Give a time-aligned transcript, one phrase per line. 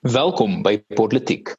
[0.00, 1.50] Welkom by Politiek.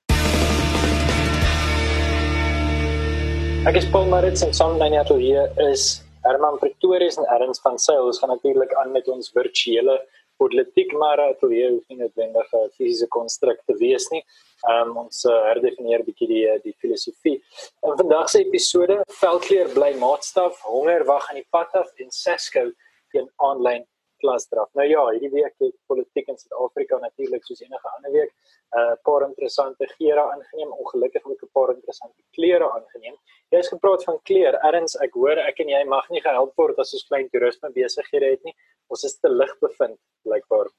[3.69, 7.77] Ek is Paul Maritz en saam met my atelier is Herman Pretorius en Erns van
[7.77, 8.07] Sail.
[8.09, 9.99] Ons gaan natuurlik aan met ons virtuele
[10.41, 14.23] politiek maar atelier hoef nie noodwendig 'n fisiese konstruk te wees nie.
[14.65, 17.37] Um, ons uh, herdefinieer bietjie die die filosofie.
[17.85, 22.71] In vandag se episode veldkleur bly maatstaf, honger wag aan die pad af en Sesco
[23.13, 23.85] teen aanlyn
[24.23, 24.69] klasdraf.
[24.79, 28.95] Nou ja, hierdie week het politiek in Suid-Afrika natuurlik soos enige ander week 'n uh,
[29.07, 33.15] paar interessante geure aangeneem, ongelukkig ook 'n paar interessante kleure aangeneem.
[33.51, 34.55] Jy het gepraat van kleur.
[34.67, 38.29] Erns, ek hoor ek en jy mag nie gehelp word as ons klein toerisme besighede
[38.31, 38.55] het nie.
[38.87, 40.69] Ons is te lig bevind, blykbaar.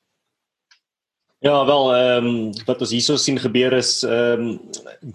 [1.42, 4.50] Ja, wel, ehm um, wat ons hierso sien gebeur is ehm um,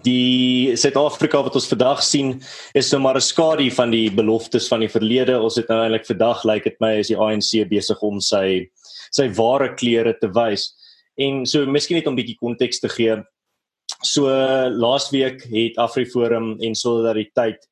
[0.04, 2.34] die Suid-Afrika wat ons vandag sien
[2.76, 5.38] is nou maar 'n skadu van die beloftes van die verlede.
[5.40, 8.68] Ons het nou eintlik vandag lyk like dit my is die ANC besig om sy
[9.10, 10.68] sy ware kleure te wys.
[11.16, 13.16] En so miskien net om 'n bietjie konteks te gee.
[14.02, 14.28] So
[14.68, 17.64] laasweek het AfriForum en Solidariteit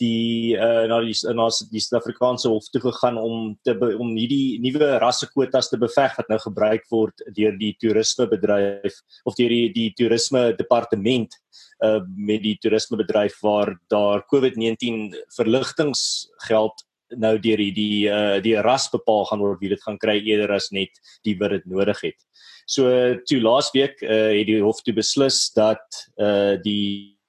[0.00, 4.96] die uh, na die na die Suid-Afrikaanse hof toe gegaan om te om hierdie nuwe
[5.02, 10.50] rassekwotas te beveg wat nou gebruik word deur die toerismebedryf of deur die die toerisme
[10.58, 11.36] departement
[11.84, 16.86] uh met die toerismebedryf waar daar COVID-19 verligtingsgeld
[17.18, 20.52] nou deur die die uh die ras bepaal gaan word wie dit gaan kry eerder
[20.56, 22.18] as net die wat dit nodig het.
[22.66, 22.90] So
[23.26, 27.19] toe laasweek uh het die hof toe beslis dat uh die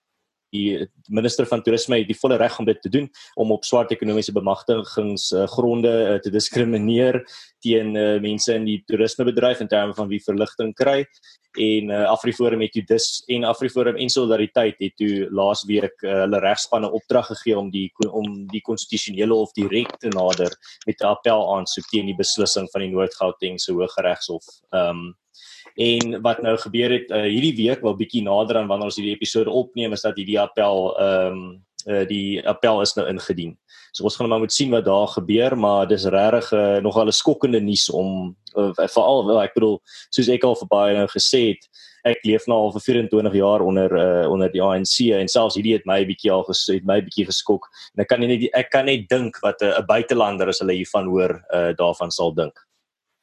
[0.51, 3.91] die minister van toerisme het die volle reg om dit te doen om op swart
[3.91, 7.21] ekonomiese bemagtigingsgronde uh, te diskrimineer
[7.63, 11.05] teen uh, mense in die toerismebedryf in terme van wie verligting kry
[11.59, 16.39] en uh, Afriforum het toe dus en Afriforum en Solidariteit het toe laasweek uh, hulle
[16.39, 20.55] regspanne opdrag gegee om die om die konstitusionele hof direk te nader
[20.87, 24.45] met 'n appel aansoek teen die beslissing van die Noord-Gautengse Hooggeregshof.
[24.71, 25.20] Ehm um,
[25.75, 29.15] En wat nou gebeur het uh, hierdie week, wel bietjie nader aan wanneer ons hierdie
[29.15, 31.43] episode opneem, is dat hierdie appel ehm um,
[31.87, 33.55] uh, die appel is nou ingedien.
[33.91, 37.11] So ons gaan maar moet sien wat daar gebeur, maar dis regtig uh, nogal 'n
[37.11, 41.41] skokkende nuus om uh, veral wel ek bedoel soos ek al vir baie nou gesê
[41.51, 41.65] het,
[42.03, 45.73] ek leef nou al vir 24 jaar onder uh, onder die ANC en selfs hierdie
[45.73, 47.67] het my bietjie al gesê, het my bietjie geskok.
[47.95, 51.07] En ek kan net ek kan net dink wat 'n uh, buitelander as hulle hiervan
[51.07, 52.57] hoor uh, daarvan sal dink.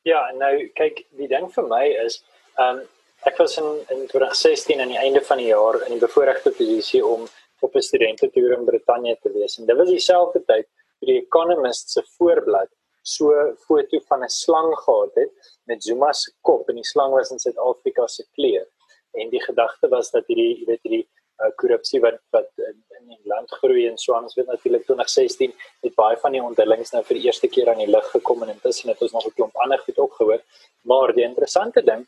[0.05, 2.23] Ja, nou kyk, die ding vir my is
[2.59, 2.87] Ehm um,
[3.29, 7.03] ek was in in 2016 aan die einde van die jaar in die bevoordeelde posisie
[7.07, 7.27] om
[7.67, 9.59] op 'n studentetoer in Brittanje te wees.
[9.59, 10.67] En dit was dieselfde tyd
[10.99, 12.71] toe die Economist se voorblad
[13.03, 15.33] so foto van 'n slang gehad het
[15.65, 18.67] met Zuma se kop en die slang was in Suid-Afrika se kleur.
[19.13, 21.09] En die gedagte was dat hierdie weet hierdie
[21.43, 25.55] uh, korrupsie wat wat in, in die land groei en so ons weet natuurlik 2016
[25.81, 28.55] het baie van die onthullings nou vir die eerste keer aan die lig gekom en
[28.57, 30.43] intussen het ons nog 'n klomp ander goed opgehoor.
[30.83, 32.07] Maar die interessante ding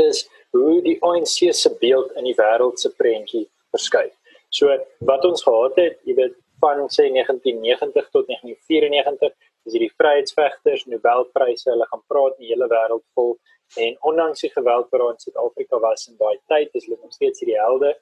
[0.00, 0.24] is
[0.54, 4.12] hoe die ANC se beeld in die wêreld se prentjie verskuif.
[4.54, 4.70] So
[5.08, 9.34] wat ons gehad het, jy weet van sê 1990 tot 1994
[9.64, 13.34] is hierdie vryheidsvegters Nobelpryse, hulle gaan praat in die hele wêreld vol
[13.80, 17.42] en ondanks die geweld wat in Suid-Afrika was in daai tyd, is hulle nog steeds
[17.42, 17.94] hierdie helde.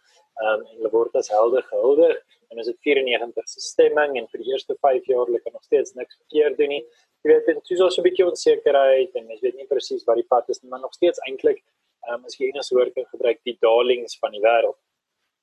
[0.42, 2.18] Ehm um, hulle word as helde gehuldig
[2.52, 5.64] en is dit 94 se stemming en vir die eerste 5 jaar hulle kan nog
[5.64, 6.82] steeds niks verkeerd doen nie.
[7.22, 10.28] Jy weet, dit is so 'n bietjie onsekerheid en mens weet nie presies wat die
[10.34, 11.62] pad is nie, maar nog steeds eintlik
[12.10, 14.78] um, as jy Engels woord kan gebruik, die darlings van die wêreld.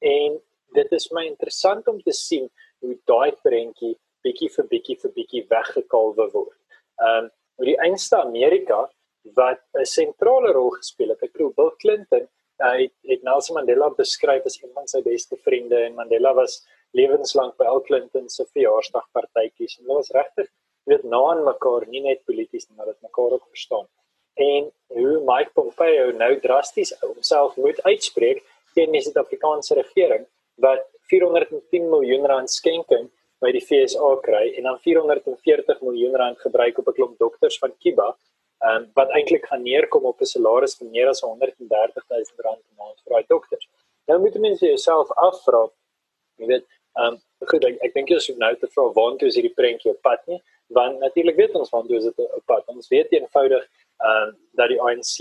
[0.05, 0.37] En
[0.77, 2.47] dit is my interessant om te sien
[2.83, 6.57] hoe daai prentjie bietjie vir bietjie vir bietjie weggekalwe word.
[6.99, 8.87] Um, hoe die einste Amerika
[9.35, 11.23] wat 'n sentrale rol gespeel het.
[11.23, 12.27] Ek glo Bill Clinton
[12.63, 16.63] uh, het, het Nelson Mandela beskryf as een van sy beste vriende en Mandela was
[16.91, 20.47] lewenslank by Bill Clinton se verjaarsdagpartytjies en hulle was regtig
[20.89, 23.87] weet na aan mekaar, nie net polities nie, maar dat mekaar ook verstaan
[24.39, 30.25] en hoe Mike Pompeo nou drasties homself moet uitspreek teen die Suid-Afrikaanse regering
[30.63, 33.09] wat 410 miljoen rand skenking
[33.44, 37.75] by die FSA kry en dan 440 miljoen rand gebruik op 'n klomp dokters van
[37.79, 38.09] Kiba
[38.67, 42.75] um, wat eintlik gaan neerkom op 'n salaris van meer as 130 000 rand per
[42.77, 43.69] maand vir daai dokters.
[44.07, 45.69] Nou moet mense jouself afvra,
[46.36, 46.65] jy weet,
[46.95, 49.91] ehm um, goed, ek, ek dink jy sou nou te vra waantoe is hierdie prentjie
[49.91, 50.39] op pad nie,
[50.75, 52.65] want natuurlik weet ons waantoe is dit op pad.
[52.68, 53.63] Ons weet eenvoudig
[54.00, 55.15] ehm uh, dat die ANC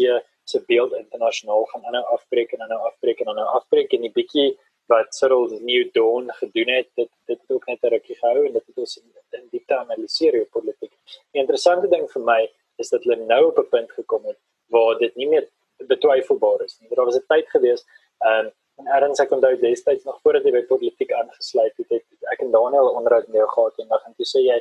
[0.49, 4.49] se beeld internasionaal gaan aanhou afbreek en aanhou afbreek en aanhou afbreek en die bietjie
[4.89, 8.53] wat Cyril New Dawn gedoen het dit dit het ook net 'n rukkie gehou en
[8.53, 9.09] dit het ons in,
[9.41, 10.95] in diepte analiseer oor politiek.
[11.33, 12.41] Die interessante ding vir my
[12.77, 14.39] is dat hulle nou op 'n punt gekom het
[14.75, 15.49] waar dit nie meer
[15.87, 16.89] betwyfelbaar is nie.
[16.95, 17.85] Daar was 'n tyd gewees
[18.19, 22.33] ehm um, en Erns ek onthou destyds nog voordat jy by politiek aangesluit het, het
[22.33, 24.59] ek en Daniel onderhoud met jou gehad en dan het jy sê jy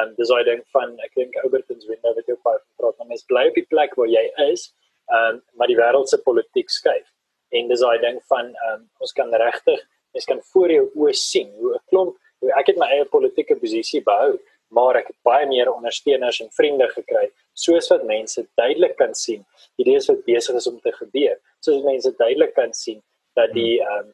[0.00, 3.26] um, dis hy dink van ek dink Albertons window wat jy op praat, maar mens
[3.30, 4.68] bly op die plek waar jy is,
[5.10, 7.06] um, maar die wêreld se politiek skuif.
[7.50, 9.80] en dis daai ding van um, ons kan regtig
[10.14, 13.56] mens kan voor jou oë sien hoe 'n klomp hoe ek het my eie politieke
[13.62, 14.38] posisie behou
[14.70, 17.26] maar ek het baie meer ondersteuners en vriende gekry
[17.64, 19.42] soos wat mense duidelik kan sien
[19.78, 21.36] hierdie is wat besig is om te gebeur
[21.66, 23.02] soos mense duidelik kan sien
[23.40, 24.10] dat die um,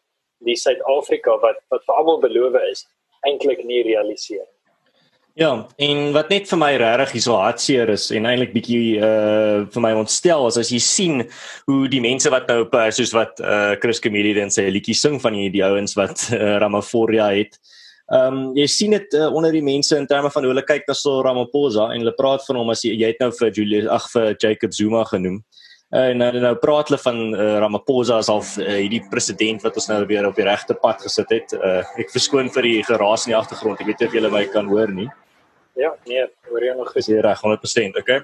[0.47, 2.87] die Suid-Afrika wat wat vir almal beloof is
[3.27, 4.47] eintlik nie realiseer
[5.37, 9.67] Ja, en wat net vir my regtig hier so hartseer is en eintlik bietjie uh
[9.75, 11.25] vir my ontstel is as jy sien
[11.69, 15.21] hoe die mense wat nou op soos wat uh Chris Camille dan sê liedjie sing
[15.21, 17.61] van die, die ouens wat uh, Ramaphosa het.
[18.09, 20.89] Ehm um, jy sien dit uh, onder die mense in terme van hoe hulle kyk
[20.89, 23.93] na so Ramaphosa en hulle praat van hom as jy, jy het nou vir Julius
[23.93, 25.43] ag vir Jacob Zuma genoem.
[25.43, 29.77] Uh, en nou nou praat hulle van uh, Ramaphosa as half uh, hierdie president wat
[29.79, 31.55] ons nou weer op die regte pad gesit het.
[31.55, 33.81] Uh, ek verskoon vir die geraas in die agtergrond.
[33.81, 35.09] Ek weet nie of julle my kan hoor nie.
[35.77, 38.23] Ja, nee, hoor jy nog gesê reg 100%, okay?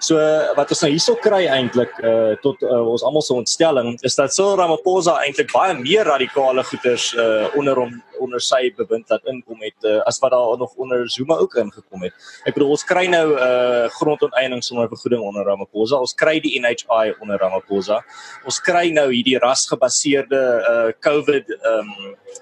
[0.00, 0.16] So
[0.56, 4.32] wat ons nou hierso kry eintlik uh tot uh, ons almal se ontstelling is dat
[4.32, 9.60] Cyril Ramaphosa eintlik baie meer radikale goeders uh onder hom onder sy bewind laat inkom
[9.64, 12.16] het uh, as wat daar nog onder Zuma ook ingekom het.
[12.48, 16.00] Ek bedoel ons kry nou uh grondonteiening sonder vergoeding onder Ramaphosa.
[16.00, 18.00] Ons kry die NHI onder Ramaphosa.
[18.48, 20.40] Ons kry nou hierdie rasgebaseerde
[20.72, 21.92] uh COVID um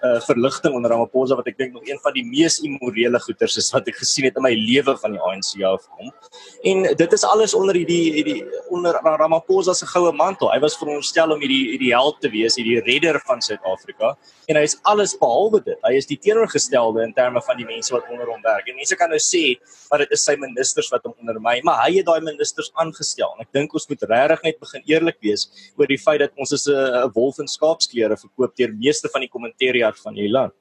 [0.07, 3.71] uh verligting onder Ramaphosa wat ek dink nog een van die mees immorele goeders is
[3.75, 6.15] wat ek gesien het in my lewe van die ANC afkom.
[6.63, 8.43] En dit is alles onder hierdie hierdie
[8.75, 10.51] onder Ramaphosa se goue mantel.
[10.53, 14.15] Hy was veronderstel om hierdie hierdie held te wees, hierdie redder van Suid-Afrika
[14.49, 15.79] en hy is alles behalwe dit.
[15.85, 18.69] Hy is die teenoorgestelde in terme van die mense wat onder hom werk.
[18.69, 19.45] En mense kan nou sê
[19.91, 23.33] maar dit is sy ministers wat hom ondermy, maar hy het daai ministers aangestel.
[23.37, 25.49] En ek dink ons moet regtig net begin eerlik wees
[25.81, 29.33] oor die feit dat ons is 'n wolf in skaapskleure verkoop deur meeste van die
[29.33, 30.55] kommentariat van hierdie land.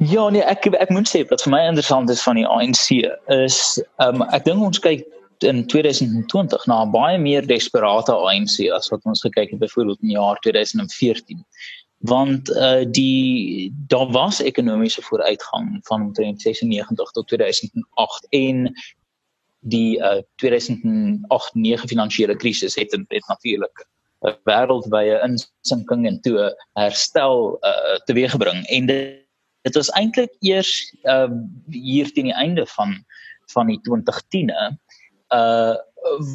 [0.00, 2.86] Ja nee, ek ek moet sê wat vir my interessant is van die ANC
[3.36, 3.56] is
[4.00, 5.04] ehm um, ek dink ons kyk
[5.44, 10.16] in 2020 na baie meer desperate ANC as wat ons gekyk het byvoorbeeld in die
[10.16, 11.44] jaar 2014
[12.08, 18.66] want uh die daar was ekonomiese vooruitgang van omtrent 96 tot 2008 en
[19.60, 23.88] die uh 2008-9 finansiële krisis het het natuurlik
[24.24, 29.28] 'n wêreldwye insinking en toe herstel uh teweeggebring en dit
[29.66, 30.72] dit was eintlik eers
[31.04, 31.28] uh
[31.74, 32.96] hier teen die einde van
[33.54, 34.66] van die 2010e
[35.36, 35.76] uh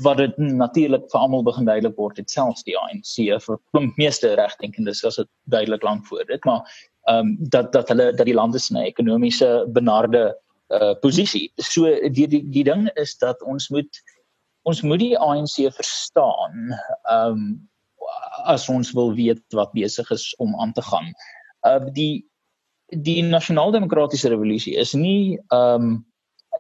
[0.04, 4.36] wat dit natuurlik vir almal begin duidelik word het selfs die ANC vir klomp meeste
[4.38, 6.62] regdenkendes as dit duidelik lank voor dit maar
[7.10, 10.26] ehm um, dat dat hulle dat die lande se ekonomiese benarde
[10.74, 14.02] uh posisie so die die die ding is dat ons moet
[14.66, 16.74] ons moet die ANC verstaan
[17.10, 17.70] ehm um,
[18.46, 21.14] as ons wil weet wat besig is om aan te gaan.
[21.66, 22.26] Uh die
[22.94, 26.06] die nasionaal-demokratiese revolusie is nie 'n um,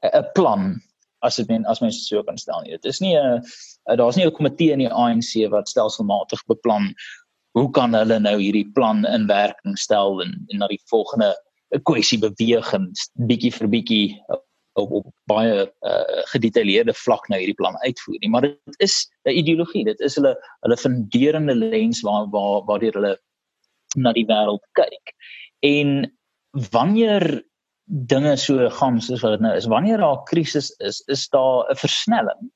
[0.04, 0.81] 'n plan
[1.22, 2.72] as dit men as mense so kan stel nie.
[2.72, 3.42] Dit is nie 'n
[3.98, 6.94] daar's nie 'n komitee in die ANC wat stelselmatig beplan
[7.54, 11.36] hoe kan hulle nou hierdie plan in werking stel en, en na die volgende
[11.83, 12.92] kwessie beweeg en
[13.30, 14.07] bietjie vir bietjie
[14.75, 18.30] op, op baie uh, gedetailleerde vlak nou hierdie plan uitvoer nie.
[18.30, 19.86] Maar dit is 'n ideologie.
[19.86, 23.18] Dit is hulle hulle funderende lens waar waar waar hulle
[23.95, 25.16] na die wêreld kyk.
[25.66, 25.90] En
[26.72, 27.26] wanneer
[27.86, 31.70] dinge so gaan soos wat dit nou is, wanneer daar 'n krisis is, is daar
[31.72, 32.52] 'n versnelling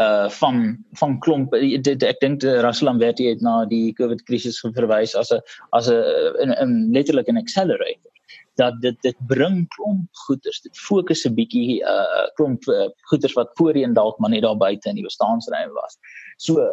[0.00, 1.50] uh van van klomp
[1.84, 5.40] dit, ek dink Russell Lamberti het na die COVID krisis verwys as 'n
[5.76, 8.12] as 'n 'n letterlik 'n accelerator
[8.56, 13.50] dat dit dit bring klomp goeders dit fokus 'n bietjie uh klomp uh, goeders wat
[13.54, 15.98] voorheen dalk maar net daar buite in die bestaansruimte was.
[16.36, 16.72] So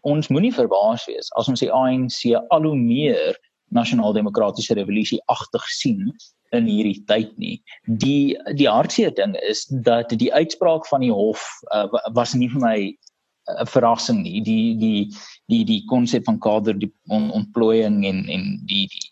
[0.00, 3.38] ons moenie verbaas wees as ons die ANC al hoe meer
[3.74, 6.12] nasionaal-demokratiese revolusie agtig sien
[6.54, 7.56] in hierdie tyd nie.
[7.86, 11.42] Die die hartseer ding is dat die uitspraak van die hof
[11.74, 12.94] uh, was nie vir my 'n
[13.58, 14.40] uh, verrassing nie.
[14.40, 15.10] Die die
[15.52, 19.10] die die konsep van kader die on, ontplooiing en en die die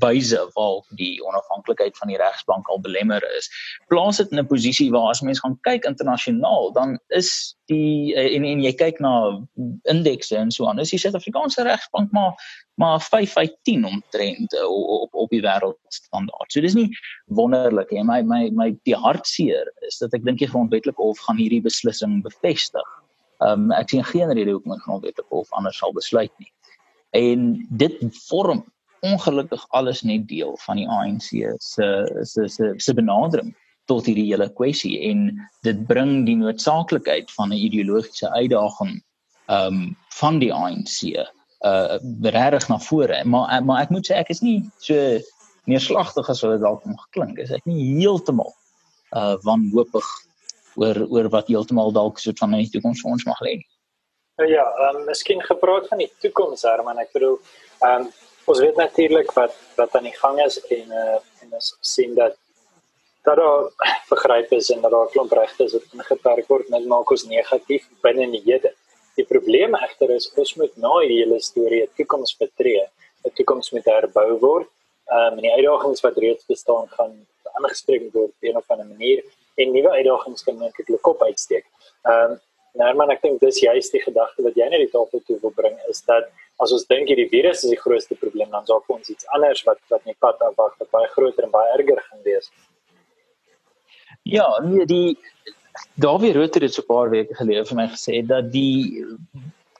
[0.00, 3.50] wyse waarop die onafhanklikheid van die regsbank al belemmer is.
[3.88, 8.36] Plaas dit in 'n posisie waar as mense gaan kyk internasionaal, dan is die eh,
[8.36, 9.40] en en jy kyk na
[9.82, 12.34] indekse en so aan, is die Suid-Afrikaanse regsbank maar
[12.74, 14.66] maar 5 uit 10 omtrent eh,
[15.02, 16.48] op op die wêreldstandaard.
[16.48, 16.88] So dis nie
[17.26, 18.04] wonderlik nie.
[18.04, 22.22] My my my die hartseer is dat ek dink die grondwetlike hof gaan hierdie beslissing
[22.22, 22.88] bevestig.
[23.38, 26.52] Um ek sien geen rede hoekom die grondwetlike hof anders sal besluit nie.
[27.10, 27.98] En dit
[28.28, 28.64] vorm
[29.06, 31.28] ongelukkig alles net deel van die ANC
[31.58, 31.88] se
[32.20, 33.54] se se se benadering
[33.90, 35.26] tot hierdie hele kwessie en
[35.66, 39.02] dit bring die noodsaaklikheid van 'n ideologiese uitdaging
[39.46, 41.02] ehm um, van die ANC
[41.60, 43.24] uh regtig na vore.
[43.24, 45.18] Maar maar ek moet sê ek is nie so
[45.64, 47.50] neerslagtig as wat dit dalk geklink is.
[47.50, 48.54] Ek nie heeltemal
[49.16, 50.06] uh wanhoopig
[50.76, 53.60] oor oor wat heeltemal dalk so van 'n toekoms vir ons mag lê
[54.48, 56.98] Ja, ehm um, miskien gepraat van die toekoms, Herman.
[56.98, 57.38] Ek bedoel,
[57.84, 58.12] ehm um,
[58.50, 62.36] ons weet natuurlik wat wat aan die gang is en uh, en ons sien dat
[63.28, 63.66] dat daar
[64.10, 67.84] vergryp is en dat daar klomp regte is wat ingeperk word net maak ons negatief
[68.04, 68.72] binne die hede.
[69.18, 72.86] Die probleem egter is ons moet na hierdie hele storie 'n toekoms betree.
[73.24, 74.68] 'n Toekoms moet herbou word.
[75.10, 77.14] Ehm um, en die uitdagings wat reeds bestaan gaan
[77.58, 79.24] aangespreek word op 'n of ander manier
[79.60, 81.66] en nuwe uitdagings kan net ek kop uitsteek.
[82.04, 82.40] Ehm um,
[82.80, 85.54] nou maar ek dink dis juist die gedagte wat jy net die tafel toe wil
[85.60, 86.24] bring is dat
[86.64, 89.80] as ons dink hierdie virus is die grootste probleem dan sal ons iets anders wat
[89.92, 92.50] wat nie pad afwag wat baie groter en baie erger gaan wees.
[94.28, 95.18] Ja, nee, die
[95.94, 99.04] Dawie Roter het so 'n paar weke gelede vir my gesê dat die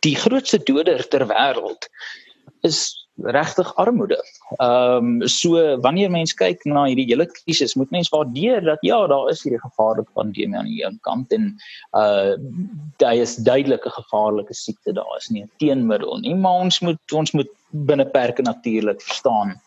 [0.01, 1.89] die grootste doder ter wêreld
[2.63, 4.19] is regtig armoede.
[4.59, 9.07] Ehm um, so wanneer mens kyk na hierdie hele krisis, moet mens waardeer dat ja,
[9.07, 11.55] daar is hierdie gevaarlike pandemie aan die een kant en
[11.97, 12.37] uh
[12.97, 17.33] daar is duidelike gevaarlike siekte daar is nie 'n teenmiddel nie, maar ons moet ons
[17.33, 19.61] moet binne perke natuurlik verstaan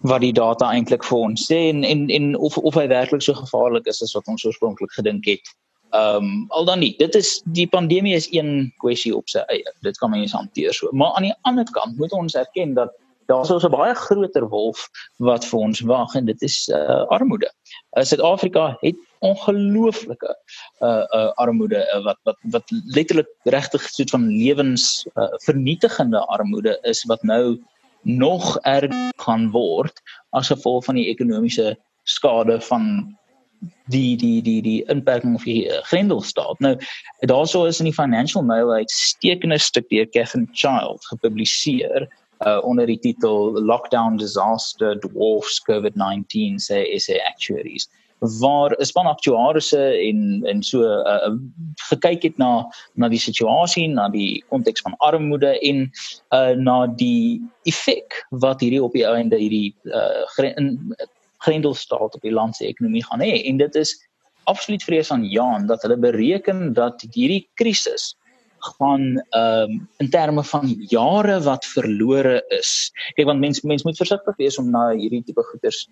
[0.00, 3.34] wat die data eintlik vir ons sê en en en of of hy werklik so
[3.34, 5.54] gevaarlik is as wat ons oorspronklik gedink het.
[5.90, 9.72] Ehm um, al dan nie, dit is die pandemie is een kwessie op sy eie.
[9.80, 10.88] Dit kan mens hanteer so.
[10.92, 12.92] Maar aan die ander kant moet ons erken dat
[13.28, 17.50] daar is 'n baie groter wolf wat vir ons wag en dit is uh, armoede.
[17.96, 20.36] Uh, Suid-Afrika het ongelooflike
[20.80, 22.64] uh uh armoede uh, wat wat wat
[22.96, 27.60] letterlik regtig soet van lewens uh, vernietigende armoede is wat nou
[28.02, 33.16] nog erger gaan word as gevolg van die ekonomiese skade van
[33.86, 36.60] die die die die inperking of die uh, grendelstaat.
[36.60, 36.76] Nou
[37.26, 42.08] daarso is in die Financial Mail 'n uitstekende stuk deur Kevin Child gepubliseer
[42.46, 47.88] uh, onder die titel Lockdown Disaster Dwarfs COVID-19 say SA Actuaries
[48.18, 51.34] waar 'n span aktuariëse en en so uh,
[51.88, 55.90] gekyk het na na die situasie, na die konteks van armoede en
[56.30, 60.26] uh, na die effek wat hierdie op die einde hierdie uh,
[61.44, 63.94] grendelstaat op die land se ekonomie gaan hê en dit is
[64.48, 68.14] absoluut vrees aan Jan dat hulle bereken dat hierdie krisis
[68.58, 72.90] gaan ehm um, in terme van jare wat verlore is.
[73.14, 75.86] Kyk want mense mense moet versigtig wees om na hierdie tipe goeders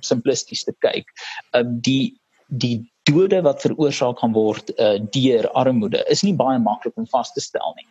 [0.00, 1.10] simplisties te kyk.
[1.50, 2.21] Ehm uh, die
[2.52, 7.32] die dode wat veroorsaak gaan word uh, deur armoede is nie baie maklik om vas
[7.34, 7.86] te stel nie.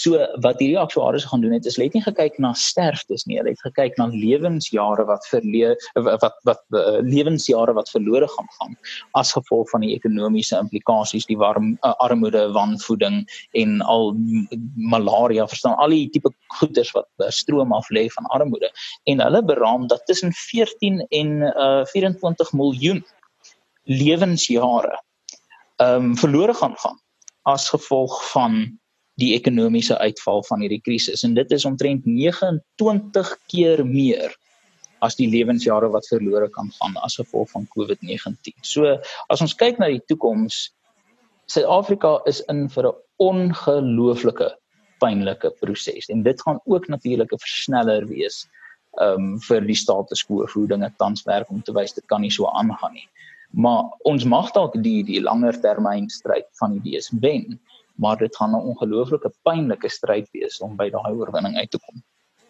[0.00, 3.52] So wat hierdie aktuaries gaan doen het is let nie gekyk na sterftes nie, hulle
[3.52, 8.78] het gekyk na lewensjare wat verlee wat wat, wat uh, lewensjare wat verlore gaan gaan
[9.20, 13.20] as gevolg van die ekonomiese implikasies, die warm uh, armoede, wanvoeding
[13.60, 14.14] en al
[14.80, 18.72] malaria, verstaan al die tipe goeders wat uh, stroom af lê van armoede
[19.12, 23.04] en hulle beraam dat tussen 14 en uh, 24 miljoen
[23.88, 24.96] lewensjare
[25.78, 26.98] ehm um, verlore gaan gaan
[27.48, 28.78] as gevolg van
[29.18, 34.34] die ekonomiese uitval van hierdie krisis en dit is omtrent 29 keer meer
[35.06, 38.54] as die lewensjare wat verlore kan gaan as gevolg van COVID-19.
[38.66, 38.98] So
[39.32, 40.68] as ons kyk na die toekoms
[41.48, 44.50] Suid-Afrika is in vir 'n ongelooflike
[45.00, 48.46] pynlike proses en dit gaan ook natuurlik 'n versneller wees
[49.00, 49.78] ehm um, vir die
[50.26, 53.08] quo hoe dinge tans werk om te wys dit kan nie so aangaan nie
[53.50, 57.60] maar ons mag dalk die die langer termyn stryd van idees wen
[57.98, 62.02] maar dit gaan 'n ongelooflike pynlike stryd wees om by daai oorwinning uit te kom.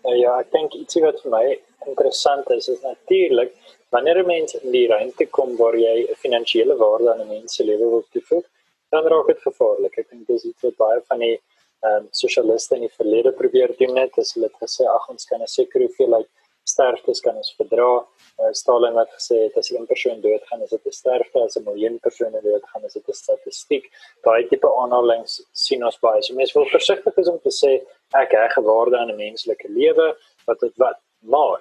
[0.04, 1.46] Nou ja, ek dink ietsie wat vir my
[1.86, 3.52] interessant is is natuurlik
[3.94, 7.54] wanneer 'n mens in die ruimte kom waar jy 'n finansiële waarde aan 'n mens
[7.54, 8.44] se lewe wil toevoeg,
[8.90, 9.98] dan raak dit gevaarlik.
[9.98, 11.38] Ek dink dis iets wat baie van die
[11.86, 15.40] ehm um, sosialiste in die verlede probeer doen net, as hulle gesê ag ons kan
[15.42, 16.28] 'n sekere hoeveelheid
[16.72, 17.90] sterftes kan ons verdra.
[18.38, 21.98] Uh, Stalin het gesê as 'n persoon doodgaan, is dit 'n sterfte, as 'n miljoen
[22.00, 23.84] persone doodgaan, is dit 'n statistiek.
[24.24, 26.22] Daai tipe aanhalings sien ons baie.
[26.22, 27.72] So mense wil versigtig wees om te sê
[28.14, 31.60] ek heg gewaarde aan 'n menslike lewe wat dit wat maar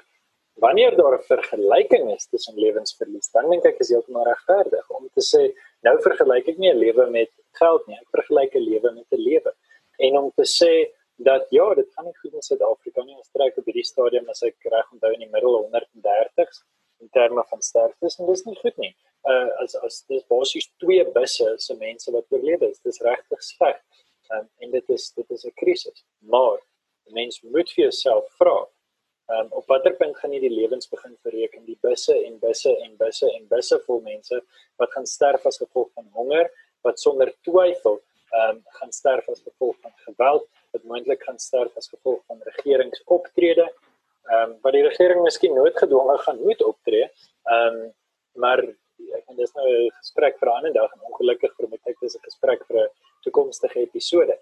[0.60, 5.22] wanneer daar 'n vergelyking is tussen lewensverlies, dan dink ek is heeltemal regverdig om te
[5.22, 9.06] sê nou vergelyk ek nie 'n lewe met geld nie, ek vergelyk 'n lewe met
[9.12, 9.52] 'n lewe.
[9.98, 10.74] En om te sê
[11.18, 13.16] dat ja, dit gaan nie goed in Suid-Afrika nie.
[13.18, 16.64] Ons trek op hierdie stadium as ek reg onthou in die middel 130s
[17.02, 18.94] in terme van sterftes en dis nie goed nie.
[19.30, 22.82] Uh as as dis basies twee busse se mense wat oorlewe is.
[22.86, 23.82] Dis regtig sleg.
[24.34, 26.06] Um, en dit is dit is 'n krisis.
[26.20, 26.60] Maar
[27.16, 28.58] mense moet vir jouself vra,
[29.28, 31.66] um, op watter punt gaan jy die lewens begin bereken?
[31.66, 34.42] Die busse en busse en busse en busse vol mense
[34.76, 36.52] wat gaan sterf as gevolg van honger,
[36.84, 38.00] wat sonder twyfel
[38.42, 43.68] um, gaan sterf as gevolg van geweld wat moontlik gaan sterf as gevolg van regeringsoptrede.
[44.28, 47.10] Ehm um, wat die regering miskien noodgedwonge gaan moet optree.
[47.54, 47.94] Ehm um,
[48.44, 48.64] maar
[49.18, 52.02] ek en dis nou 'n gesprek vir 'n ander dag en ongelukkig vir my tyd
[52.02, 52.90] is 'n gesprek vir 'n
[53.24, 54.36] toekomstige episode.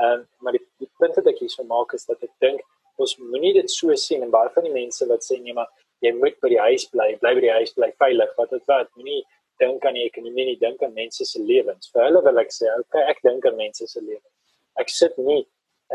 [0.00, 2.60] Ehm uh, maar die, die punt wat ek hier so maak is dat ek dink
[2.96, 5.70] ons moenie dit so sien en baie van die mense wat sê nee maar
[6.02, 8.30] jy moet by die huis bly, bly by die huis, bly veilig.
[8.36, 9.22] Wat dit wat moenie
[9.62, 11.90] dink aan die ekonomie nie, dink aan mense se lewens.
[11.94, 14.32] Vir hulle wil ek sê, okay, ek dink aan mense se lewens.
[14.82, 15.44] Ek sit nie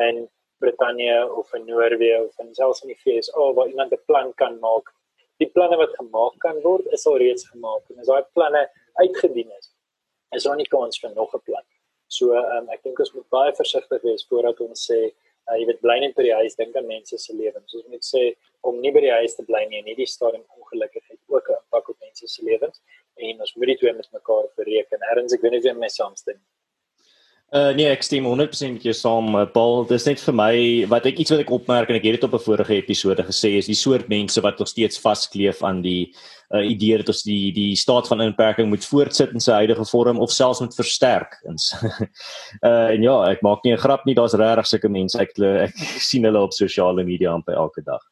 [0.08, 0.28] in
[0.60, 4.34] Brittanje of in Noorwe of in selfs in die VS oh, waar iemand 'n plan
[4.34, 4.94] kan maak.
[5.38, 8.64] Die planne wat gemaak kan word, is al reeds gemaak en as daai planne
[8.94, 9.72] uitgedien is,
[10.36, 11.66] is daar nie kans vir nog 'n plan.
[12.08, 15.00] So um, ek dink ons moet baie versigtig wees voordat ons sê
[15.48, 17.76] uh, jy weet bly net by die huis, dink aan mense se lewens.
[17.76, 18.24] Ons moet sê
[18.62, 21.60] om nie by die huis te bly nie en nie die stadium ongelukkigheid ook 'n
[21.62, 22.82] impak op mense se lewens
[23.16, 25.10] en ons moet die twee met mekaar bereken.
[25.12, 26.57] Erns ek weet nie of jy my saamstem nie.
[27.56, 29.86] Uh nee, ek stem 100% met jou saam, uh, Paul.
[29.88, 30.56] Dis net vir my
[30.92, 33.56] wat ek iets wat ek opmerk en ek het dit op 'n vorige episode gesê
[33.56, 36.12] is die soort mense wat nog steeds vaskleef aan die
[36.52, 40.20] uh idee dat ons die die staat van inperking moet voortsit in sy huidige vorm
[40.20, 41.40] of selfs moet versterk.
[41.50, 41.72] Ins.
[42.64, 45.16] uh en ja, ek maak nie 'n grap nie, daar's regtig sulke mense.
[45.16, 48.04] Ek ek sien hulle op sosiale media amper elke dag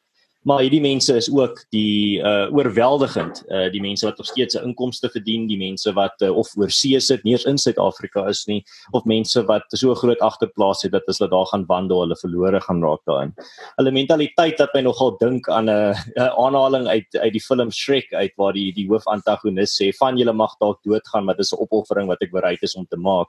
[0.46, 4.68] maar hierdie mense is ook die uh oorweldigend uh die mense wat nog steeds 'n
[4.70, 8.62] inkomste verdien, die mense wat uh, of oorsee sit, nie eens in Suid-Afrika is nie,
[8.92, 12.60] of mense wat so groot agterplaas het dat as hulle daar gaan wandel, hulle verlore
[12.60, 13.34] gaan raak daarin.
[13.76, 18.32] Hulle mentaliteit dat my nogal dink aan 'n aanhaling uit uit die film Shrek uit
[18.36, 22.22] waar die die hoofantagonis sê van julle mag dalk doodgaan, maar dis 'n opoffering wat
[22.22, 23.28] ek bereid is om te maak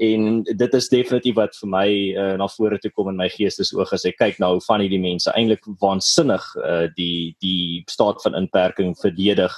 [0.00, 3.92] en dit is definitief wat vir my uh, na vore toe kom in my geestesoog
[3.92, 8.38] as ek kyk na hoe van hierdie mense eintlik waansinnig uh, die die staat van
[8.38, 9.52] inperking verdedig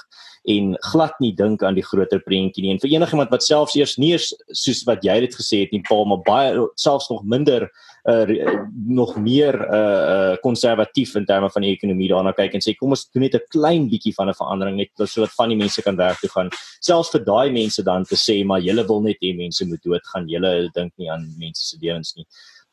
[0.47, 3.97] en glad nie dink aan die groter prentjie nie en vir enigiemand wat selfs eers
[3.97, 7.69] nie eens soos wat jy dit gesê het nie Paul maar baie selfs nog minder
[8.05, 12.75] uh, nog meer uh konservatief uh, in terme van die ekonomie daarna kyk en sê
[12.77, 15.81] kom ons doen net 'n klein bietjie van 'n verandering net sodat van die mense
[15.81, 16.49] kan werk toe gaan.
[16.79, 20.27] Selfs vir daai mense dan te sê maar julle wil net hê mense moet doodgaan.
[20.27, 22.25] Julle dink nie aan mense se lewens nie.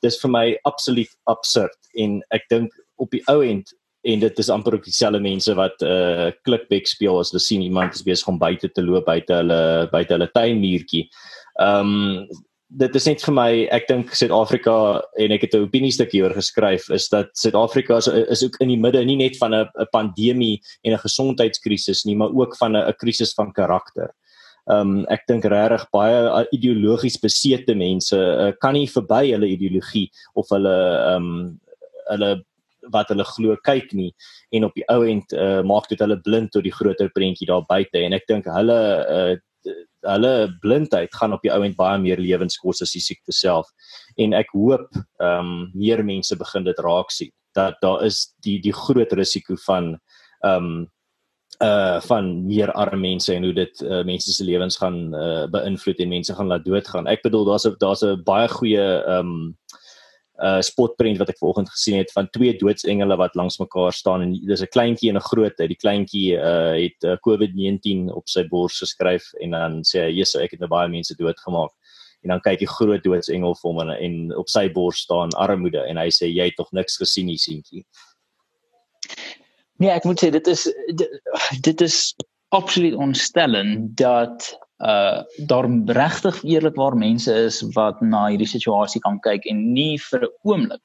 [0.03, 4.51] Dis vir my absoluut absurd en ek dink op die ou end en dit is
[4.51, 8.29] amper ook dieselfde mense wat 'n uh, klikbek speel as hulle sien iemand is besig
[8.29, 11.09] om buite te loop buite hulle buite hulle tuinmuurtjie.
[11.61, 12.29] Ehm um,
[12.73, 14.75] dit is net vir my ek dink Suid-Afrika
[15.21, 18.81] en ek het 'n opiniestukkie oor geskryf is dat Suid-Afrika is, is ook in die
[18.81, 23.35] midde nie net van 'n pandemie en 'n gesondheidskrisis nie, maar ook van 'n krisis
[23.35, 24.11] van karakter.
[24.71, 30.11] Ehm um, ek dink regtig baie ideologies besete mense uh, kan nie verby hulle ideologie
[30.35, 30.77] of hulle
[31.13, 31.61] ehm um,
[32.09, 32.45] hulle
[32.91, 34.11] wat hulle glo kyk nie.
[34.51, 37.65] En op die ou end uh, maak dit hulle blind tot die groter prentjie daar
[37.69, 37.99] buite.
[37.99, 39.37] En ek dink hulle uh,
[40.03, 43.69] hulle blindheid gaan op die ou end baie meer lewens kos as die siekte self.
[44.19, 44.89] En ek hoop
[45.23, 49.57] ehm um, meer mense begin dit raak sien dat daar is die die groot risiko
[49.67, 49.95] van
[50.43, 50.75] ehm um,
[51.63, 56.01] uh van meer arme mense en hoe dit uh, mense se lewens gaan uh, beïnvloed
[56.01, 57.07] en mense gaan laat doodgaan.
[57.07, 59.57] Ek bedoel daar's daar's 'n baie goeie ehm um,
[60.41, 64.33] uh spotprent wat ek vanoggend gesien het van twee doodsengele wat langs mekaar staan en
[64.33, 65.57] dis 'n kleintjie en 'n groot.
[65.57, 70.41] Die kleintjie uh het uh, COVID-19 op sy bors geskryf en dan sê hy: "Jesus,
[70.41, 71.71] ek het nou baie mense doodgemaak."
[72.23, 75.85] En dan kyk die groot doodsengel vir hom en, en op sy bors staan armoede
[75.85, 77.85] en hy sê: "Jy het tog niks gesien nie, seentjie."
[79.83, 81.21] Nee, ek moet sê dit is dit,
[81.61, 82.15] dit is
[82.55, 89.47] absoluut ontstellend dat uh daar regtig eerlikwaar mense is wat na hierdie situasie kan kyk
[89.47, 90.83] en nie vir 'n oomblik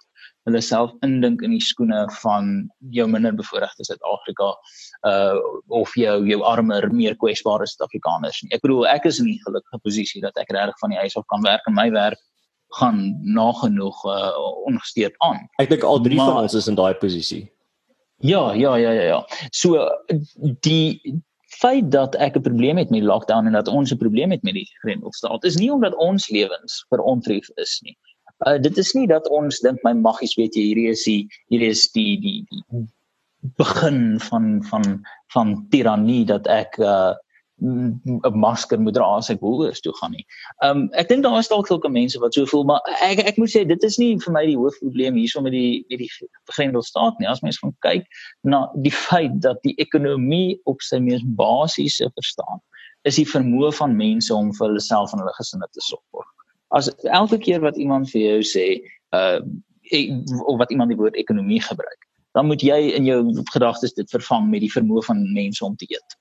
[0.47, 4.53] hulle self indink in die skoene van jou minder bevoorregte Suid-Afrika
[5.09, 5.35] uh
[5.81, 8.53] of jou jou armer meer kwesbare Suid-Afrikaners nie.
[8.55, 11.25] Ek bedoel ek is in 'n gelukkige posisie dat ek regtig van die huis af
[11.33, 12.21] kan werk en my werk
[12.79, 14.31] gaan nagenoeg uh
[14.69, 15.47] ongesteurd aan.
[15.59, 17.51] Ek dink al drie maar, van ons is in daai posisie.
[18.19, 19.25] Ja, ja, ja, ja, ja.
[19.51, 19.89] So
[20.61, 24.31] die feit dat ek 'n probleem het met die lockdown en dat ons 'n probleem
[24.31, 27.97] het met die Grendelstaat is nie omdat ons lewens verontref is nie.
[28.45, 31.69] Uh dit is nie dat ons dink my maggies weet jy hierdie is die hierdie
[31.69, 32.87] is die die die
[33.55, 37.13] begin van van van tirannie dat ek uh
[37.59, 40.25] 'n masker moet dra as ek woorders toe gaan nie.
[40.61, 43.49] Um ek dink daar is dalk sulke mense wat so voel, maar ek ek moet
[43.49, 46.09] sê dit is nie vir my die hoofprobleem hierso met die met die
[46.53, 47.27] Grendelstaat nie.
[47.27, 48.05] As mens gaan kyk
[48.43, 52.61] na die feit dat die ekonomie op sy mees basiese verstaan
[53.09, 56.29] is die vermoë van mense om vir hulle self en hulle gesinne te sorg.
[56.77, 58.67] As elke keer wat iemand vir jou sê
[59.17, 59.41] uh
[60.45, 62.01] of wat iemand die woord ekonomie gebruik,
[62.35, 63.21] dan moet jy in jou
[63.53, 66.17] gedagtes dit vervang met die vermoë van mense om te eet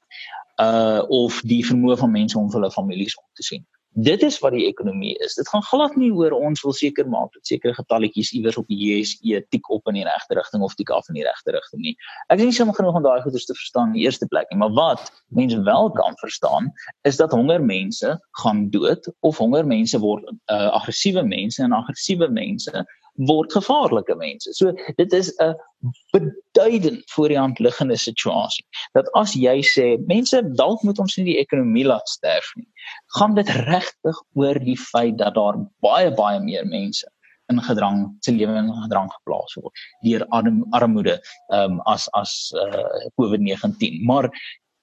[0.62, 3.66] uh of die vermoë van mense om hulle families om te sien.
[3.96, 5.34] Dit is wat die ekonomie is.
[5.38, 8.76] Dit gaan glad nie oor ons wil seker maak dat sekere getalletjies iewers op die
[8.76, 11.94] JSE tik op in die regte rigting of tik af in die regte rigting nie.
[12.28, 14.58] Ek is nie seker genoeg om daai goeders te verstaan in die eerste plek nie,
[14.60, 16.68] maar wat mense wel kan verstaan
[17.08, 22.28] is dat honger mense gaan dood of honger mense word uh, aggressiewe mense en aggressiewe
[22.28, 22.84] mense
[23.16, 24.52] word gevaarlike mense.
[24.54, 25.54] So dit is 'n
[26.12, 28.64] beduidend voor die hand liggende situasie.
[28.92, 32.68] Dat as jy sê mense dalk moet ons nie die ekonomie laat sterf nie,
[33.18, 37.06] gaan dit regtig oor die feit dat daar baie baie meer mense
[37.48, 43.08] in gedrang se lewe in gedrang geplaas word deur arm, armoede um, as as uh,
[43.20, 44.02] COVID-19.
[44.04, 44.30] Maar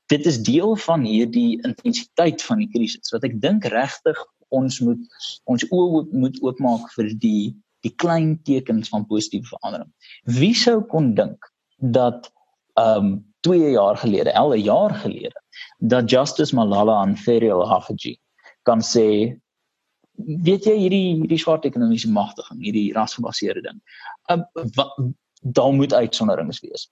[0.08, 4.20] dit is deel van hierdie intensiteit van die krisis wat ek dink regtig
[4.54, 5.20] ons moet
[5.50, 9.92] ons oë moet oopmaak vir die die klein tekens van positiewe verandering.
[10.40, 12.32] Wie sou kon dink dat
[12.80, 15.40] um 2 jaar gelede, 'n jaar gelede,
[15.78, 18.18] dat Justice Malala en Ferial Haffiji
[18.64, 19.38] kan sê
[20.18, 23.82] weet jy hierdie hierdie swart ekonomiese magtiging, hierdie rasgebaseerde ding.
[24.30, 26.92] Um daar moet uitsonderings wees.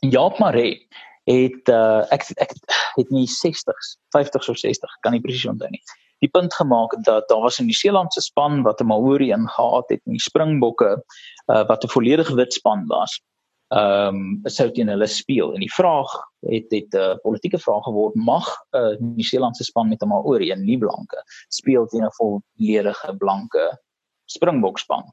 [0.00, 0.88] Jaap Maree
[1.24, 2.54] het uh, ek ek
[2.94, 5.82] het nie 60s, 50s of 60s, kan nie presies onthou nie
[6.18, 10.20] die punt gemaak dat daar was 'n Nieu-Seelandse span wat 'n Maori ingehaat het die
[10.20, 11.04] Springbokke
[11.46, 13.20] uh, wat 'n volledige wit span was.
[13.68, 17.82] Ehm um, sou teen hulle speel en die vraag het het 'n uh, politieke vraag
[17.82, 22.12] geword mag 'n uh, Nieu-Seelandse span met 'n Maori en nie blanke speel teen 'n
[22.12, 23.82] volledige blanke
[24.24, 25.04] Springbok span.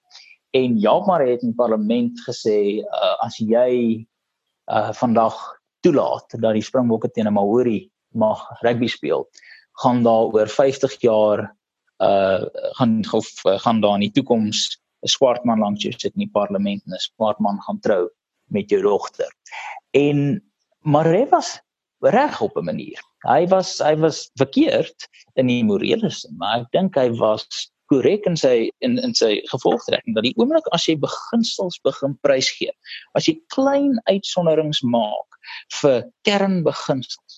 [0.51, 4.05] En Jaap maar het in parlement gesê uh, as jy
[4.71, 9.29] uh, vandag toelaat dat die Springbokke teen 'n Maori mag rugby speel
[9.81, 11.55] gaan daar oor 50 jaar
[12.03, 12.45] uh
[12.77, 16.33] gaan of, gaan daar in die toekoms 'n swart man langs jou sit in die
[16.33, 18.09] parlement en 'n swart man gaan trou
[18.47, 19.31] met jou dogter.
[19.91, 20.43] En
[20.81, 21.59] maar hy was
[21.99, 22.99] reg op 'n manier.
[23.23, 27.47] Hy was hy was verkeerd in die morele sin, maar ek dink hy was
[27.91, 32.71] korrek in sy in in sy gevolgtrekking dat die oomblik as jy beginsels begin prysgee,
[33.15, 35.39] as jy klein uitsonderings maak
[35.81, 37.32] vir kernbeginsels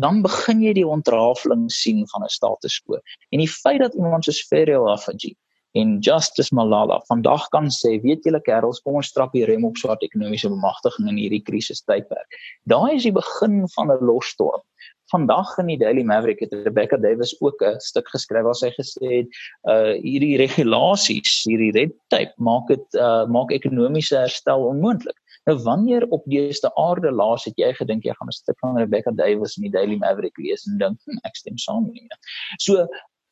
[0.00, 2.98] dan begin jy die ontrafeling sien van 'n status quo.
[3.30, 5.36] En die feit dat iemand soos Ferrell Afji
[5.72, 9.78] en Justice Malala vandag kan sê, weet julle kerels, kom ons trap die rem op
[9.78, 12.40] swart ekonomiese bemagtiging in hierdie krisistydperk.
[12.70, 14.62] Daai is die begin van 'n losstorm.
[15.10, 19.06] Vandag in die Daily Maverick het Rebecca Davis ook 'n stuk geskryf waar sy gesê
[19.18, 19.28] het,
[19.68, 25.18] uh hierdie regulasies, hierdie red tape maak dit uh maak ekonomiese herstel onmoontlik.
[25.50, 29.10] Nou wanneer op dese aarde laas het jy gedink jy gaan 'n stuk van Rebecca
[29.10, 32.18] Davis in die Daily Maverick lees en dink hm, ek stem saam met jou.
[32.58, 32.86] So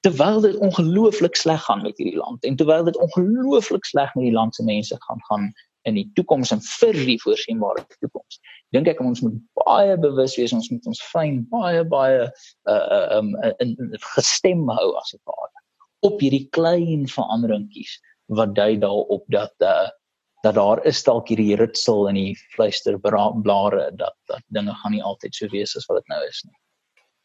[0.07, 4.35] terwyl dit ongelooflik sleg gaan met hierdie land en terwyl dit ongelooflik sleg met die
[4.35, 5.53] land se mense gaan gaan
[5.83, 8.41] in die toekoms en vir die voorsienbare toekoms.
[8.75, 12.27] Dink ek ons moet baie bewus wees ons moet ons fyn baie baie
[12.75, 13.31] uh um
[13.63, 15.55] in, in gestem hou as dit ware
[16.07, 19.87] op hierdie klein veranderingkies wat dui daarop dat uh
[20.47, 25.35] dat daar is dalk hierdie ritsel in die fluisterblare dat dat dinge gaan nie altyd
[25.35, 26.57] so wees as wat dit nou is nie.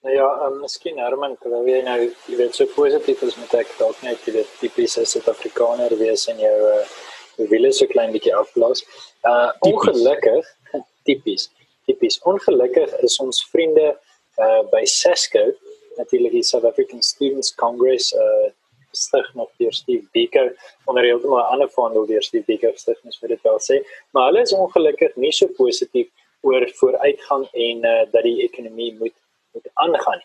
[0.04, 3.69] Nou ja, um, miskien Herman, terwyl jy nou jy weet so positief is met ek
[3.80, 6.86] dalk net jy weet tipies as 'n Suid-Afrikaner wees en jou uh,
[7.38, 8.84] wiele so klein bietjie afblaas.
[9.23, 10.49] Uh ongelukkig
[11.08, 11.49] tipies
[11.88, 13.93] tipies ongelukkig is ons vriende
[14.41, 15.45] uh by Sesco
[15.97, 18.49] natuurlik die South African Students Congress uh
[18.93, 20.43] gestig nog deur Steve Biko.
[20.89, 23.75] Onder heeltemal 'n ander vaandel deur Steve Biko gestig mens moet dit wel sê.
[24.12, 26.10] Maar hulle is ongelukkig nie so positief
[26.41, 29.17] oor vooruitgang en uh, dat die ekonomie moet
[29.53, 30.21] moet aangaan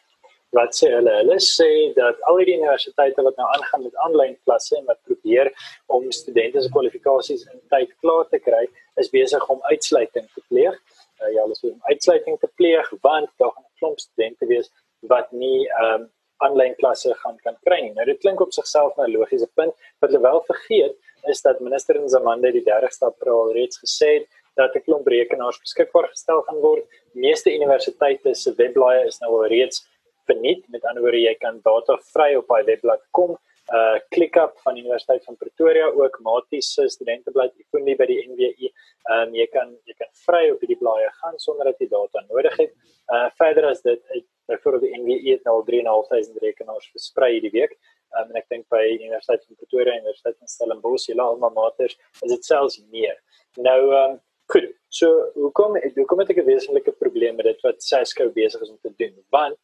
[0.56, 1.12] wat sê hulle?
[1.20, 5.50] Hulle sê dat al die universiteite wat nou aangaan met aanlyn klasse en wat probeer
[5.86, 8.64] om studente se kwalifikasies in tyd klaar te kry
[9.02, 10.76] is besig om uitsluiting te pleeg.
[11.20, 14.70] Uh, ja hulle sê om uitsluiting te pleeg want daar gaan 'n klomp studente wees
[15.12, 16.08] wat nie ehm um,
[16.44, 17.92] aanlyn klasse gaan kan kry nie.
[17.96, 20.96] Nou dit klink op sigself nou 'n logiese punt, wat hulle wel vergeet
[21.26, 26.08] is dat minister Nzamande die 30ste April reeds gesê het dat 'n klomp rekenaars beskikbaar
[26.08, 26.84] gestel gaan word.
[27.12, 29.86] Meeste universiteite se webblaaie is nou al reeds
[30.26, 30.64] verniet.
[30.68, 33.38] Met ander woorde, jy kan data vry op daai webblad kom.
[33.68, 38.70] Uh ClickUp van die Universiteit van Pretoria ook Maties se studenteblad Ekonomie by die NWU.
[39.16, 42.56] Um jy kan jy kan vry op hierdie blaaie gaan sonder dat jy data nodig
[42.56, 42.72] het.
[43.12, 44.02] Uh verder as dit
[44.48, 47.76] byvoorbeeld die NWE het nou 3.500 rekenaars versprei hierdie week.
[48.16, 51.98] Um, en ek dink by Universiteit van Pretoria en Universiteit van Stellenbosch, hulle almal maters,
[52.24, 53.18] is dit selfs meer.
[53.60, 54.70] Nou ehm um, goed.
[54.88, 58.78] So hoekom hoekom het ek 'n wesenlike probleem met dit wat Cisco besig is om
[58.80, 59.14] te doen?
[59.28, 59.58] Want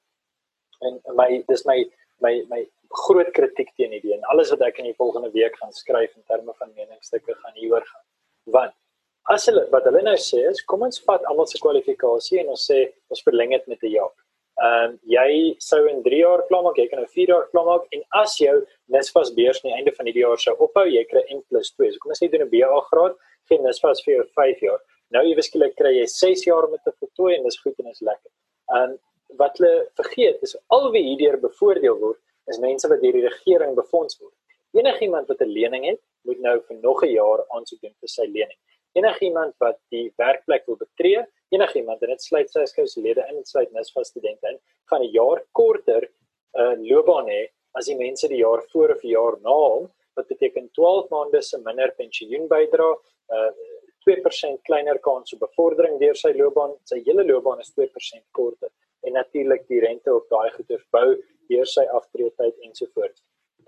[0.80, 1.78] en my dis my
[2.20, 2.60] my my
[3.02, 6.26] groot kritiek teen hierdie en alles wat ek in die volgende week gaan skryf in
[6.30, 8.04] terme van meningsstukke gaan hieroor gaan.
[8.56, 8.74] Want
[9.34, 12.66] as hulle wat hulle nou sê is kom ons vat almal se kwalifikasie en ons
[12.70, 14.14] sê ons verleng dit met 'n jaar
[14.62, 17.64] Ehm um, jy sou in 3 jaar klaar maak, jy kan nou 4 jaar klaar
[17.66, 18.54] maak en as jou
[18.94, 21.88] NSFAS beurs aan die einde van die jaar sou ophou, jy kry N+2.
[21.90, 23.16] So kom ons sê doen 'n BA graad,
[23.50, 24.78] geen NSFAS vir jou 5 jaar.
[25.10, 27.90] Nou ewe skielik kry jy 6 jaar om dit te voltooi en dis goed en
[27.90, 28.30] is lekker.
[28.76, 28.96] Ehm um,
[29.42, 32.20] wat hulle vergeet is al wie hierdeur bevoordeel word,
[32.52, 34.34] is mense wat deur die regering befonds word.
[34.74, 38.26] Enigiemand wat 'n lening het, moet nou vir nog 'n jaar aansoek doen vir sy
[38.26, 38.60] lening.
[38.94, 43.72] Enigiemand wat die werkplek wil betree, enigiemand en dit sluit sy skouslede in, dit sluit
[43.72, 44.58] NSFAS studente in,
[44.90, 49.00] gaan 'n jaar korter 'n uh, loopbaan hê as die mense die jaar voor of
[49.00, 52.96] die jaar na hom, wat beteken 12 maande se minder pensioen bydra,
[53.28, 53.50] uh
[54.04, 58.70] 2% kleiner kans op bevordering deur sy loopbaan, sy hele loopbaan is 2% korter
[59.04, 61.08] en natuurlik die rente op daai goeder bou
[61.50, 63.22] deur sy aftreetyd ensovoorts.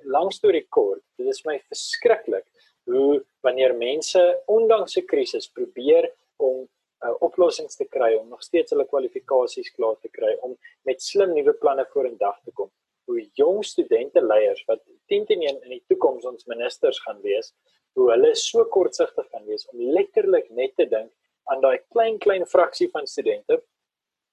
[0.04, 2.46] Lang storie kort, dit is my verskriklik
[2.86, 6.68] hoe wanneer mense ondanks 'n krisis probeer om
[7.04, 11.34] uh, oplossings te kry om nog steeds hulle kwalifikasies klaar te kry om met slim
[11.34, 12.70] nuwe planne vorendag te kom.
[13.06, 17.52] Hoe jong studente leiers wat 10 teen 1 in die toekoms ons ministers gaan wees,
[17.94, 21.12] hoe hulle so kortsigtig kan wees om letterlik net te dink
[21.50, 23.60] aan daai klein klein fraksie van studente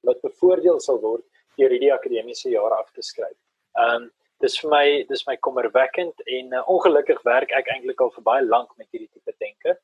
[0.08, 1.24] wat bevoordeel sal word
[1.58, 3.38] deur hierdie akademiese jare af te skryf.
[3.80, 4.12] Ehm um,
[4.44, 8.46] dis vir my dis my kommerwekkend en uh, ongelukkig werk ek eintlik al vir baie
[8.46, 9.78] lank met hierdie tipe denke.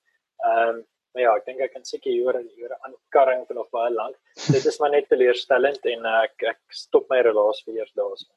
[0.45, 0.81] Ehm um,
[1.13, 3.89] maar ja, ek dink ek kan seker hier oor hier aan karring vir nog baie
[3.93, 4.17] lank.
[4.53, 8.29] Dit is maar net teleurstellend en uh, ek ek stop my relaas vir eers daarso.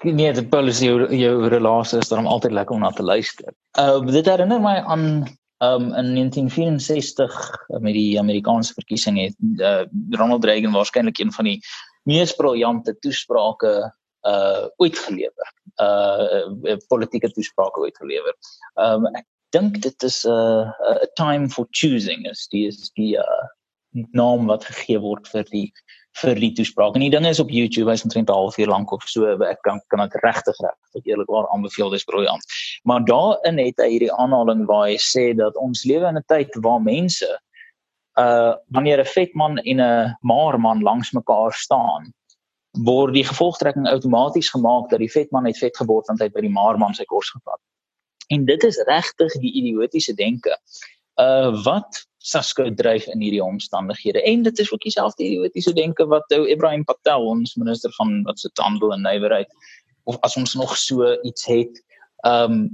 [0.00, 3.52] Nee, die polisie jou, jou relaas is daarom altyd lekker om na te luister.
[3.78, 5.04] Uh dit herinner my aan
[5.60, 11.58] um in 1964 met die Amerikaanse verkiesing het uh, Ronald Reagan waarskynlik een van die
[12.08, 13.74] mees briljante toesprake
[14.28, 15.52] uh ooit gelewer.
[15.76, 18.34] Uh politieke toesprake ooit gelewer.
[18.74, 20.72] Um ek dink dit is 'n uh,
[21.04, 23.46] 'n time for choosing is die is die uh
[24.12, 25.72] naam wat gegee word vir die
[26.18, 26.94] vir die toespraak.
[26.94, 29.26] En die ding is op YouTube, hy's omtrent 'n halfuur lank of so.
[29.42, 30.76] Ek kan kan dit regtig reg.
[30.94, 32.44] Ek eerlikwaar aanbeveel dis briljant.
[32.84, 36.48] Maar daarin het hy hierdie aanhaling waar hy sê dat ons lewe in 'n tyd
[36.62, 37.38] waar mense
[38.18, 42.12] uh wanneer 'n vet man en 'n maar man langs mekaar staan,
[42.84, 46.34] word die gevolgtrekking outomaties gemaak dat die vet man net vet geword want hy het
[46.34, 47.60] by die maarman sy kos gevat.
[48.28, 50.56] En dit is regtig die idiotiese denke.
[51.16, 54.22] Uh wat Sasko dryf in hierdie omstandighede.
[54.28, 58.38] En dit is ook dieselfde idiotiese denke wat ou Ibrahim Patel ons minister van wat
[58.40, 59.48] se handel en nywerheid
[60.04, 61.82] of as ons nog so iets het,
[62.26, 62.70] ehm um,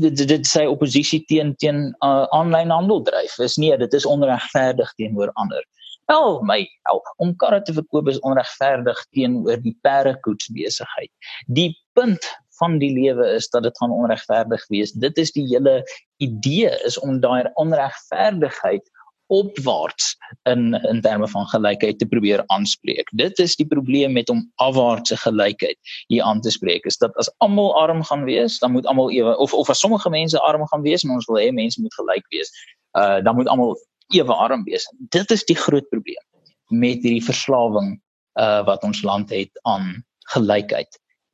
[0.00, 3.36] dit dit, dit sê oppositie teen teen uh, aanlyn handel dryf.
[3.44, 5.66] Is nee, dit is onregverdig teenoor ander.
[6.08, 11.12] Wel my help om karre te verkoop is onregverdig teenoor die perdekoets besigheid.
[11.46, 12.24] Die punt
[12.60, 14.92] van die lewe is dat dit gaan onregverdig wees.
[14.92, 15.80] Dit is die hele
[16.20, 18.84] idee is om daai onregverdigheid
[19.30, 20.16] opwaarts
[20.50, 23.10] in in terme van gelykheid te probeer aanspreek.
[23.14, 25.78] Dit is die probleem met om afwaartse gelykheid
[26.10, 26.84] hier aan te spreek.
[26.84, 30.10] Is dat as almal arm gaan wees, dan moet almal ewe of of as sommige
[30.10, 32.50] mense arm gaan wees en ons wil hê mense moet gelyk wees,
[32.98, 33.78] uh dan moet almal
[34.18, 34.88] ewe arm wees.
[35.14, 36.26] Dit is die groot probleem
[36.68, 38.00] met hierdie verslawing
[38.40, 40.02] uh wat ons land het aan
[40.34, 40.90] gelykheid.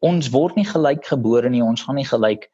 [0.07, 2.47] Ons word nie gelyk gebore nie, ons gaan nie gelyk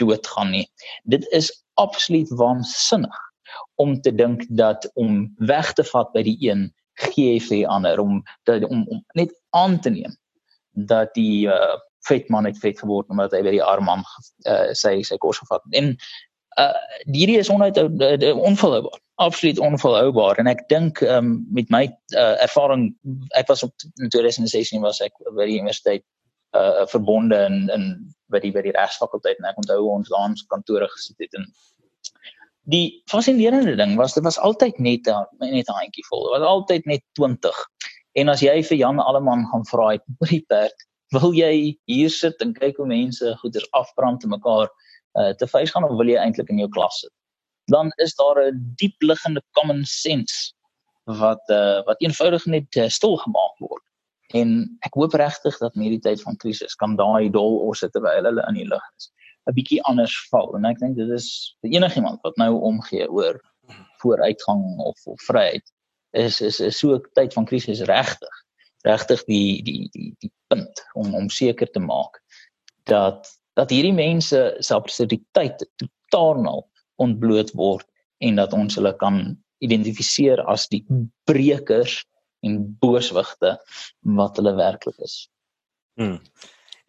[0.00, 0.66] doodgaan nie.
[1.04, 3.18] Dit is absoluut waansinnig
[3.82, 6.68] om te dink dat om weg te vat by die een
[7.00, 10.16] gee vir ander om dat om, om net aan te neem
[10.90, 14.04] dat die uh vet man het vet geword omdat hy by die arm man
[14.48, 15.74] uh sy sy kos gevat het.
[15.80, 15.90] En
[16.60, 16.76] uh
[17.12, 21.82] hierdie is onuithou uh, onvolhoubaar absoluut onvolhoubaar en ek dink um, met my
[22.16, 22.86] uh, ervaring
[23.36, 26.04] ek was op in 2016 was ek by die universiteit
[26.56, 27.84] uh, verbonde in in
[28.32, 31.48] by die by die regsfakulteit en ek onthou ons daar ons kantore gesit het en
[32.70, 35.08] die fascinerende ding was dit was altyd net
[35.40, 37.64] net 'n handjie vol dit was altyd net 20
[38.22, 42.10] en as jy vir Jan Alleman gaan vra het oor die perd wil jy hier
[42.10, 44.68] sit en kyk hoe mense goeders afbrand te mekaar
[45.18, 47.14] uh, te vuis gaan of wil jy eintlik in jou klas sit
[47.70, 50.54] dan is daar 'n diep liggende common sense
[51.04, 53.82] wat uh, wat eenvoudig net uh, stil gemaak word.
[54.34, 58.28] En ek hoop regtig dat in hierdie tyd van krisis kan daai dol osse terwyl
[58.28, 59.10] hulle in die lug is
[59.48, 60.54] 'n bietjie anders val.
[60.56, 63.40] En ek dink dit is vir enigiemand wat nou omgee oor
[64.02, 65.66] vooruitgang of of vryheid
[66.10, 68.36] is is is so 'n tyd van krisis regtig
[68.86, 72.20] regtig die die die die punt om om seker te maak
[72.84, 77.86] dat dat hierdie mense se absurditeit totaal ontbloot word
[78.18, 80.84] en dat ons hulle kan identifiseer as die
[81.24, 82.04] brekers
[82.46, 83.56] en booswigte
[84.16, 85.28] wat hulle werklik is.
[86.00, 86.18] Hmm.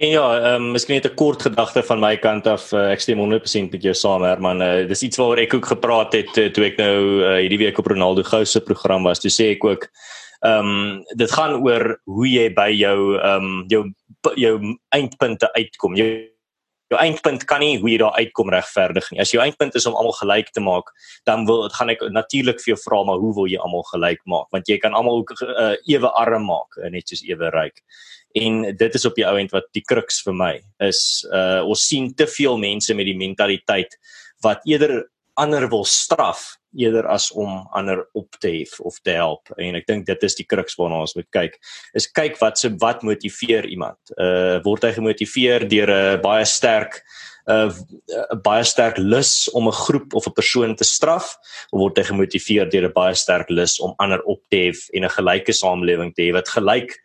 [0.02, 2.72] En ja, ehm um, miskien net 'n kort gedagte van my kant af.
[2.74, 4.62] Uh, ek stem 100% met jou saam, Herman.
[4.62, 7.78] Uh, dis iets waaroor ek ook gepraat het uh, toe ek nou uh, hierdie week
[7.78, 9.20] op Ronaldo Gou se program was.
[9.20, 9.90] Toe sê ek ook
[10.42, 13.84] Ehm um, dit gaan oor hoe jy by jou ehm um, jou
[14.42, 14.56] jou
[14.90, 15.96] eindpunte uitkom.
[15.96, 16.08] Jou
[16.92, 19.22] jou eindpunt kan nie hoe jy daar uitkom regverdig nie.
[19.24, 20.92] As jou eindpunt is om almal gelyk te maak,
[21.30, 24.50] dan wil gaan ek natuurlik vir jou vra maar hoe wil jy almal gelyk maak?
[24.56, 27.84] Want jy kan almal ook uh, ewe arm maak, net soos ewe ryk.
[28.40, 30.54] En dit is op die ou end wat die kruks vir my
[30.88, 31.02] is
[31.36, 33.98] uh ons sien te veel mense met die mentaliteit
[34.46, 35.04] wat eerder
[35.40, 39.52] ander wil straf eerder as om ander op te hef of te help.
[39.58, 41.58] En ek dink dit is die kruks waarna ons moet kyk
[41.98, 44.00] is kyk wat se wat motiveer iemand.
[44.18, 47.02] Uh word hy gemotiveer deur 'n baie sterk
[47.50, 51.38] 'n uh, baie sterk lus om 'n groep of 'n persoon te straf?
[51.72, 55.04] Of word hy gemotiveer deur 'n baie sterk lus om ander op te hef en
[55.04, 56.98] 'n gelyke samelewing te hê wat gelyk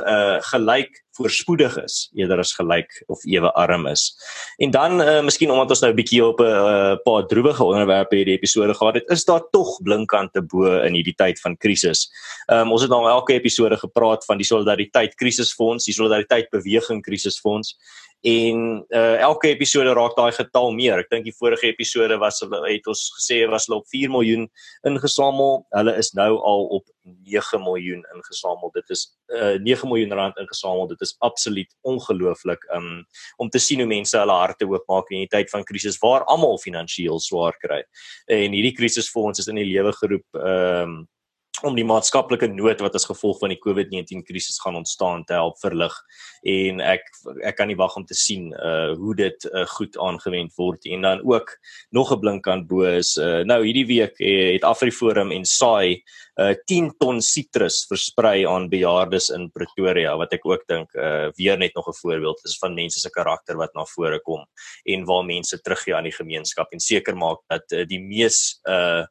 [0.00, 4.12] uh gelyk voorspoedig is eerder as gelyk of ewe arm is.
[4.56, 8.16] En dan uh miskien omdat ons nou 'n bietjie op 'n uh, paar droewige onderwerpe
[8.16, 12.08] hierdie episode gehad het, is daar tog blinkkante bo in hierdie tyd van krisis.
[12.46, 17.76] Um ons het nou elke episode gepraat van die solidariteit krisisfonds, die solidariteit beweging krisisfonds
[18.22, 21.00] en uh, elke episode raak daai getal meer.
[21.02, 24.46] Ek dink die vorige episode was het ons gesê was hulle op 4 miljoen
[24.86, 25.64] ingesamel.
[25.74, 26.86] Hulle is nou al op
[27.26, 28.70] 9 miljoen ingesamel.
[28.78, 30.86] Dit is uh, 9 miljoen rand ingesamel.
[30.94, 33.04] Dit is absoluut ongelooflik um,
[33.36, 36.58] om te sien hoe mense hulle harte oopmaak in 'n tyd van krisis waar almal
[36.58, 37.82] finansiëel swaar kry.
[38.26, 41.00] En hierdie krisisfonds is in die lewe geroep ehm um,
[41.64, 45.58] om die maatskaplike nood wat as gevolg van die COVID-19 krisis gaan ontstaan te help
[45.62, 45.94] verlig.
[46.42, 47.06] En ek
[47.46, 51.06] ek kan nie wag om te sien uh hoe dit uh, goed aangewend word en
[51.06, 51.54] dan ook
[51.90, 56.02] nog 'n blinkkant bo is uh, nou hierdie week uh, het Afriforum en SAI
[56.40, 61.58] uh 10 ton sitrus versprei aan bejaardes in Pretoria wat ek ook dink uh weer
[61.58, 64.44] net nog 'n voorbeeld is van mense se karakter wat na vore kom
[64.84, 69.06] en waar mense teruggee aan die gemeenskap en seker maak dat uh, die mees uh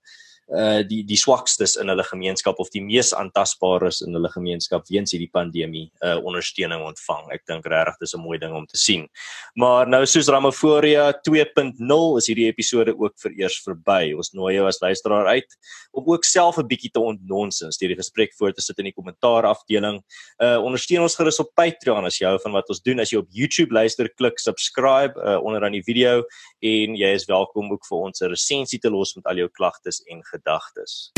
[0.52, 5.14] uh die die swakstes in hulle gemeenskap of die mees aantasbares in hulle gemeenskap weens
[5.16, 7.30] hierdie pandemie uh ondersteuning ontvang.
[7.32, 9.08] Ek dink regtig dis 'n mooi ding om te sien.
[9.56, 14.14] Maar nou soos Ramoforia 2.0 is hierdie episode ook vir eers verby.
[14.14, 15.58] Ons nooi jou as luisteraar uit
[15.94, 18.98] om ook self 'n bietjie te ontnonsens deur die gesprek voor te sit in die
[18.98, 20.04] kommentaar afdeling.
[20.40, 23.00] Uh ondersteun ons gerus op Patreon as jy hou van wat ons doen.
[23.00, 26.24] As jy op YouTube luister, klik subscribe uh onder aan die video
[26.60, 30.04] en jy is welkom ook vir ons 'n resensie te los met al jou klagtes
[30.10, 31.12] en gedagtes.